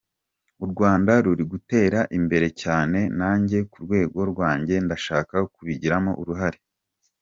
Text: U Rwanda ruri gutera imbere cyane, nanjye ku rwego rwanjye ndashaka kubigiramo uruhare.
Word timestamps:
U 0.63 0.65
Rwanda 0.71 1.11
ruri 1.23 1.43
gutera 1.51 1.99
imbere 2.19 2.47
cyane, 2.61 2.99
nanjye 3.19 3.57
ku 3.71 3.77
rwego 3.85 4.19
rwanjye 4.31 4.75
ndashaka 4.85 5.35
kubigiramo 5.53 6.11
uruhare. 6.23 6.59